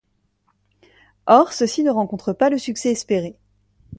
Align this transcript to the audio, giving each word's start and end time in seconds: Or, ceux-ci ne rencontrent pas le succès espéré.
Or, 1.27 1.53
ceux-ci 1.53 1.83
ne 1.83 1.91
rencontrent 1.91 2.33
pas 2.33 2.49
le 2.49 2.57
succès 2.57 2.89
espéré. 2.91 3.37